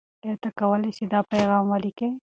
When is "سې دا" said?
0.97-1.19